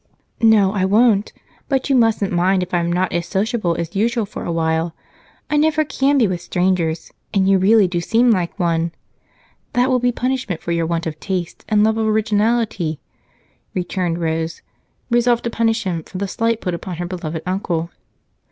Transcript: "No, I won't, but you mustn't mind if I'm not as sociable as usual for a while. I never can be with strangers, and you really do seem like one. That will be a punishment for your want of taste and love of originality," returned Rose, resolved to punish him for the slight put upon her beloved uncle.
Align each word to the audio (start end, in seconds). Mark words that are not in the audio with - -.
"No, 0.41 0.73
I 0.73 0.83
won't, 0.83 1.31
but 1.69 1.87
you 1.87 1.95
mustn't 1.95 2.31
mind 2.33 2.63
if 2.63 2.73
I'm 2.73 2.91
not 2.91 3.13
as 3.13 3.27
sociable 3.27 3.75
as 3.75 3.95
usual 3.95 4.25
for 4.25 4.43
a 4.43 4.51
while. 4.51 4.95
I 5.47 5.57
never 5.57 5.85
can 5.85 6.17
be 6.17 6.27
with 6.27 6.41
strangers, 6.41 7.13
and 7.35 7.47
you 7.47 7.59
really 7.59 7.87
do 7.87 8.01
seem 8.01 8.31
like 8.31 8.57
one. 8.57 8.93
That 9.73 9.91
will 9.91 9.99
be 9.99 10.09
a 10.09 10.13
punishment 10.13 10.59
for 10.59 10.71
your 10.71 10.87
want 10.87 11.05
of 11.05 11.19
taste 11.19 11.63
and 11.69 11.83
love 11.83 11.97
of 11.99 12.07
originality," 12.07 12.99
returned 13.75 14.17
Rose, 14.19 14.63
resolved 15.11 15.43
to 15.43 15.51
punish 15.51 15.83
him 15.83 16.01
for 16.01 16.17
the 16.17 16.27
slight 16.27 16.61
put 16.61 16.73
upon 16.73 16.95
her 16.95 17.05
beloved 17.05 17.43
uncle. 17.45 17.91